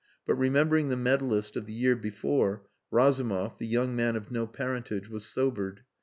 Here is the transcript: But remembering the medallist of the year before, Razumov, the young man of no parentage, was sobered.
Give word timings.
But 0.25 0.33
remembering 0.33 0.89
the 0.89 0.95
medallist 0.97 1.55
of 1.55 1.67
the 1.67 1.73
year 1.73 1.95
before, 1.95 2.63
Razumov, 2.89 3.59
the 3.59 3.67
young 3.67 3.95
man 3.95 4.15
of 4.15 4.31
no 4.31 4.47
parentage, 4.47 5.07
was 5.07 5.27
sobered. 5.27 5.81